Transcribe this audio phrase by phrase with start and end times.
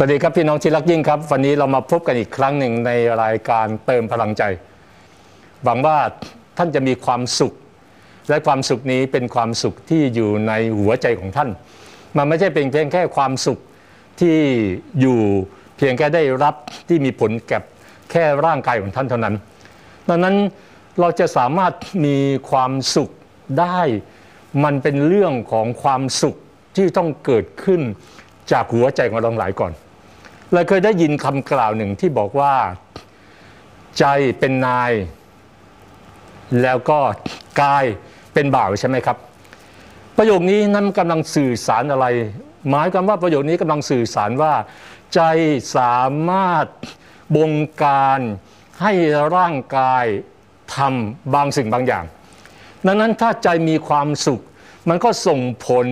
[0.00, 2.90] สวัสดีครับพี่น้องที่รักยิ่งครับ วันนี้เรามาพบกันอีกครั้งหนึ่งใน
[3.22, 4.42] รายการเติมพลังใจ
[5.64, 5.98] หวังว่า
[6.58, 7.52] ท่านจะมีความสุข
[8.28, 11.50] และความสุขนี้เป็นความสุขที่อยู่ในหัวใจของท่าน
[12.16, 13.58] มันไม่ใช่เป็นเพียงแค่ความสุข
[14.20, 14.36] ที่
[15.00, 15.20] อยู่
[15.76, 16.54] เพียงแค่ได้รับ
[16.88, 17.62] ที่มีผลกับ
[18.10, 19.34] แค่ร่างกายของท่านเท่านั้น
[20.08, 20.36] ดังนั้น
[21.00, 21.72] เราจะสามารถ
[22.04, 22.16] มี
[22.50, 23.10] ความสุข
[23.60, 23.80] ได้
[24.64, 26.36] มันเป็นเรื่องของความสุข
[26.76, 27.82] ที่ต้องเกิดขึ้น
[28.52, 29.72] จากหัวใจของเราหลายก่อน
[30.52, 32.54] เราเคยได้ยินคำกล่าวหนึ่งที่บอกว่า
[33.98, 34.04] ใจ
[34.38, 34.92] เป็นนาย
[36.62, 36.98] แล้วก็
[37.62, 37.84] กาย
[38.32, 39.16] เป็นบ่าวใช่ไหมครับ
[40.16, 42.06] ประโยคนี้นั้นกำลังสื่อสารอะไร
[42.70, 44.54] หมายความว่าประโยคนี้กำลังสื่อสารว่า
[45.14, 45.20] ใจ
[45.76, 45.98] สา
[46.28, 46.66] มารถ
[47.36, 48.20] บงการ
[48.82, 48.92] ให้
[49.36, 50.04] ร่างกาย
[50.74, 52.04] ทำบางสิ่งบางอย่าง
[52.86, 54.40] ดังนั้นถ้าใจมีความสุข
[54.88, 55.86] มันก็ส่งผล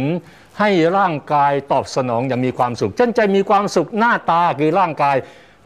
[0.60, 5.16] ให้ร่างกายตอบสนองอย่างมีความสุข เช่นใจมีความสุขหน้าตาคือร่างกาย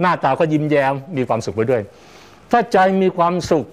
[0.01, 1.83] หน้าตาก็ยิ้มแย้มมีความสุขไปด้วย
[2.51, 3.65] ถ้าใจมีความสุข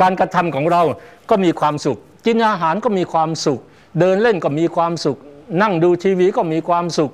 [0.00, 0.82] การกระทำของเรา
[1.30, 3.60] ก็มีความสุข กินอาหารก็มีความสุข
[3.98, 5.18] เดินเล่นก็มีความสุข
[5.62, 7.10] นั่งดูทีวีก็มีความสุข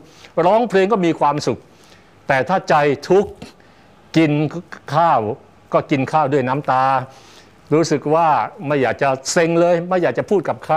[0.47, 1.59] ร้องเพลงก็มีความสุข
[2.29, 2.75] แต่ถ้าใจ
[3.09, 3.31] ทุกข์
[4.17, 4.33] กิน
[4.95, 5.21] ข้าว
[5.73, 6.85] ก็กินข้าวด้วยน้ำตา
[7.75, 8.29] รู้สึกว่า
[8.67, 10.77] ไม่อยากจะเซ็งเลย ไม่อยากจะพูดกับใคร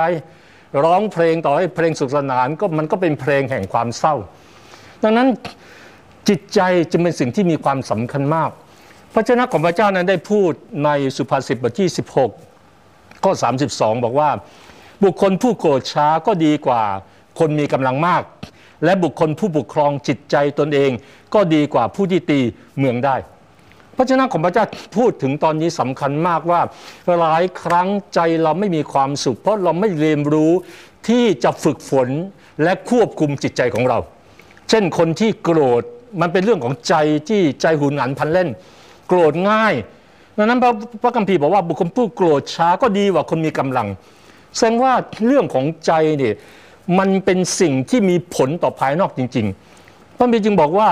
[0.83, 4.15] ร้องเพลงต่อให้เพลงสุขสนานก็มันก็เป็นเพลงแห่งความเศร้า
[5.03, 5.27] ดังนั้น
[6.29, 6.59] จิตใจ
[6.91, 8.49] จึงเป็นสิ่งที่มีความสำคัญมาก
[9.13, 10.51] พระเจ้าของพระเจ้านั้นได้พูด
[10.85, 11.89] ในสุภาษิตบทที่
[12.55, 13.33] 16 ข้อ
[13.67, 14.29] 32 บอกว่า
[15.03, 16.83] บุคคลผู้โกรธช้าก็ดีกว่า
[17.39, 18.23] คนมีกำลังมาก
[18.85, 20.91] และบุคคลผู้ปกครองจิตใจตนเอง
[21.33, 22.39] ก็ดีกว่าผู้ที่ตี
[22.79, 23.15] เมืองได้
[23.99, 24.65] พระเจ้าของพระเจ้า
[24.97, 26.61] พูดถึงตอนนี้สำคัญมากว่า
[27.19, 30.51] หลายครั้งใจเราไม่มีความสุข เพราะเราไม่เรียนรู้
[31.07, 32.09] ที่จะฝึกฝน
[32.63, 33.99] และควบคุมจิตใจของเรา
[34.69, 35.83] เช่นคนที่โกรธ
[36.21, 36.95] มันเป็นเรื่องของใจ
[37.29, 38.49] ที่ใจหุนหันพันเล่น
[39.07, 39.73] โกรธง่าย
[40.37, 40.71] ดังนั้นพระ
[41.03, 43.87] พระคัมภีร์บอกว่าบุคคลผู้โกรธช้าก็ดีกว่าคนมีกำลัง
[44.55, 44.93] แสดงว่า
[45.25, 46.35] เรื่องของใจเนี่ย
[46.99, 49.45] มันเป็นสิ่งที่มีผลต่อภายนอกจริง
[49.81, 50.89] ๆ พระคัมภีร์จึงบอกว่า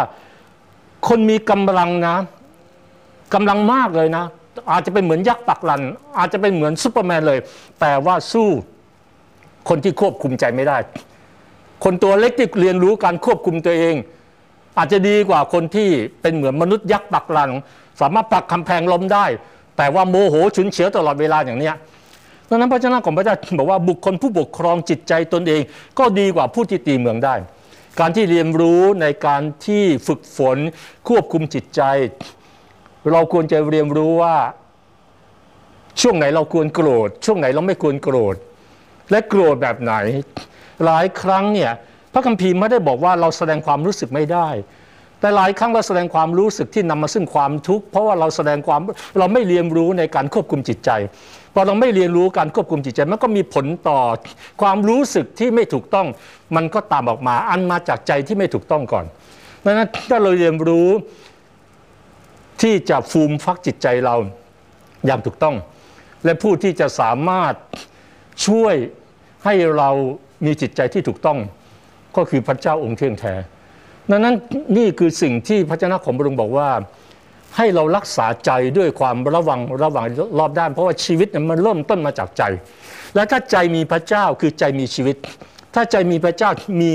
[1.08, 2.18] คนมีกำลังนะ
[3.34, 4.26] กำลังมากเลยนะ
[4.72, 5.82] อาจจะเป็นเหมือนยักษ์ปักลัน
[6.18, 7.40] อาจจะเป็นเหมือนซูเปอร์แมนเลย
[7.80, 8.50] แต่ว่าสู้
[9.70, 10.78] คนที่ควบคุมใจไม่ได้
[11.84, 13.96] คนตัวเล็กที่เรียนรู้การควบคุมตัวเอง
[14.78, 15.90] อาจจะดีกว่าคนที่
[16.22, 17.50] เป็นเหมือนมนุษย์ยักษ์ปักลัน
[18.02, 19.26] สามารถปักคำแพงล้มได้
[19.78, 21.76] แต่ว่าโมโหฉุนเฉียวตลอดเวลาอย่างเนี้ย
[22.50, 25.62] ดังนั้นพระเจ้าของพระเจ้าบอกว่าบุคคลผู้ปกครองจิตใจตนเอง
[26.00, 27.36] ก็ดีกว่าผู้ที่ตีเมืองได้
[28.00, 30.58] การที่เรียนรู้ในการที่ฝึกฝน
[31.08, 31.82] ควบคุมจิตใจ
[33.12, 34.36] เราควรจะเรียนรู้ว่า
[36.02, 38.36] ช่วงไหนเราควรโกรธ ช่วงไหนเราไม่ควรโกรธ
[39.12, 39.94] และโกรธแบบไหน
[40.86, 41.72] หลายครั้งเนี่ย
[42.14, 44.50] พระคัมภีร์ไม่ได้บอกว่าเราแสดงความรู้สึกไม่ได้
[45.20, 48.80] แต่หลายครั้งเราแสดงความรู้สึกที่นำมาซึ่งความทุกข์เพราะว่าเราแสดงความ
[49.20, 50.90] เราไม่เรียนรู้ในการควบคุมจิตใจ
[51.54, 54.00] พอเราไม่เรียนรู้การควบคุมจิตใจมันก็มีผลต่อ
[54.62, 56.08] ความรู้สึกที่ไม่ถูกต้อง
[56.56, 59.06] มันก็ตามออกมาอันมาจากใจที่ไม่ถูกต้องก่อน
[59.66, 60.90] ดังนั้นถ้าเราเรียนรู้
[62.62, 64.16] ที่จะฟูมฟักจิตใจเรา
[65.06, 65.56] อย่างถูกต้อง
[66.26, 67.54] และผู้ที่จะสามารถ
[68.48, 68.76] ช่วย
[69.46, 69.90] ให้เรา
[70.46, 71.40] มีจิตใจที่ถูกต้อง
[72.18, 73.34] ก็คือพระเจ้าองค์เที่ยงแท้
[74.12, 74.36] ดังนั้น
[74.78, 76.70] นี่คือสิ่งที่พระเจ้าของพระองค์บอกว่า
[77.58, 80.06] ให้เรารักษาใจด้วยความระวังระวัง
[80.40, 82.44] รอบด้าน เพราะว่าชีวิตมันเริ่มต้นมาจากใจ
[83.16, 85.16] และถ้าใจมีพระเจ้าคือใจมีชีวิต
[85.76, 86.50] ถ้าใจมีพระเจ้า
[86.82, 86.92] มี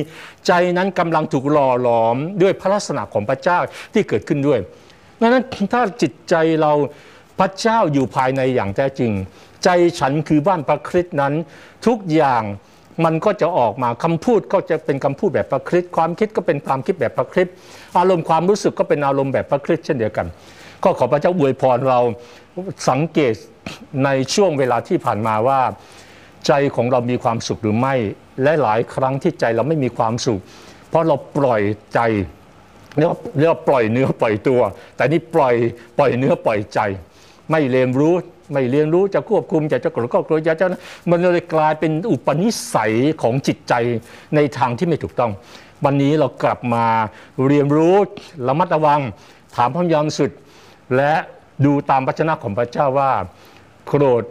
[0.47, 3.59] ใจนั้นกำลังถูกหล่อหลอมด้วยพระลักษณะของพระเจ้า
[3.93, 4.61] ที่เกิดขึ้นด้วย
[5.23, 6.73] ดังนั้นถ้าจิตใจเรา
[7.39, 9.13] พระเจ้าอยู่ภายในอย่างแท้จริง
[9.65, 9.69] ใจ
[10.01, 11.33] ฉันคือบ้านพระคริสต์นั้น
[11.87, 12.43] ทุกอย่าง
[13.05, 17.55] มันก็จะออกมาคำพูดก็จะเป็นคำพูดแบบพระคริสต์ความคิดก็เป็นความคิดแบบพระคริสต์
[17.99, 20.27] อารมณ์ความรู้สึกก็เป็นอารมณ์แบบพระคริสต์เช่นเดียวกัน
[20.85, 22.01] ก็ขอพระเจ้าอวยพรเรา
[22.89, 23.35] สังเกต
[24.05, 25.61] ในช่วงเวลาที่ผ่านมาว่า
[26.47, 27.95] ใจของเรามีความสุขหรือไม่
[28.43, 30.41] และหลายครั้งที่ใจเราไม่มีความสุข
[30.89, 31.63] เพราะเราปล่อย
[31.95, 32.01] ใจ
[32.97, 34.61] เรียกว่าเรียกว่าปล่อยเนื้อปล่อยตัว
[34.97, 35.55] แต่นี่ปล่อย
[35.99, 36.81] ปล่อยเนื้อปล่อยใจ
[37.51, 38.15] ไม่เรียนรู้
[38.53, 40.67] ไม่เรียนรู้จะควบคุมจะจะกดก็กดจะจะ
[41.11, 42.93] มันเลยกลายเป็นอุปนิสัย
[43.23, 43.75] ของจิตใจ
[44.35, 45.31] ในทางที่ไม่ถูกต้อง
[45.85, 46.85] วันนี้เรากลับมา
[47.47, 47.97] เรียนรู้
[48.49, 49.01] ระมัดระวัง
[49.57, 50.31] ถามพระยามสุด
[50.97, 51.13] และ
[51.65, 53.13] ดูตามพระชนะของพระเจ้าว่า
[53.87, 54.25] โกรธ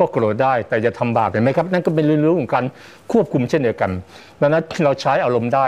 [0.00, 2.64] ก็โกรธได้ แต่จะทำบาปเห็นไหมครับ นั่นก็เป็นเรียนรู้ของการ
[3.12, 3.90] ควบคุมเช่นเดียวกัน
[4.40, 5.66] ดังนั้นเราใช้อารมณ์ได้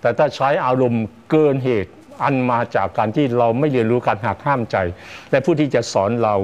[0.00, 1.90] แต่ถ้าใช้อารมณ์เกินเหตุ
[2.22, 4.76] อันมาจากการที่เราไม่เรียนรู้การหักห้ามใจ
[5.30, 6.34] และผู้ที่จะสอนเรา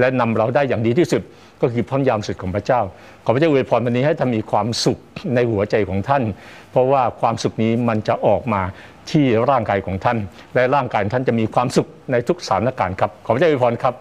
[0.00, 1.22] และนำเราได้อย่างดีที่สุด
[1.60, 2.80] ก็คือพระยามสุดของพระเจ้า
[3.24, 4.98] ขอพระเจ้าอวยพรวันนี้ให้ท่านมีความสุข
[5.34, 6.22] ในหัวใจของท่าน
[6.70, 8.62] เพราะว่าความสุขนี้มันจะออกมา
[9.10, 10.18] ที่ร่างกายของท่าน
[10.54, 13.94] และร่างกายท่านจะมีความสุขในทุกสถานการณ์ครับ ขอพระเจ้าอวยพรครับ